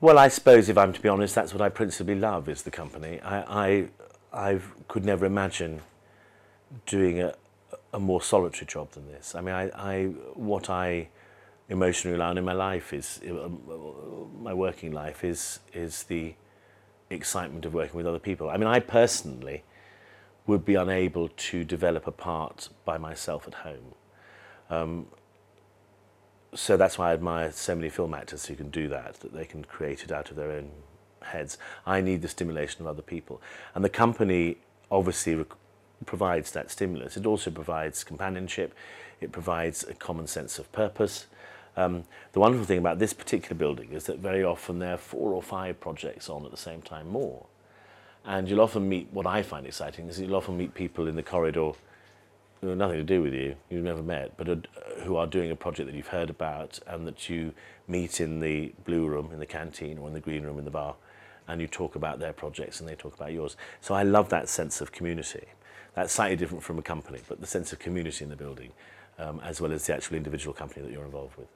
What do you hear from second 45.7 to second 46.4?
projects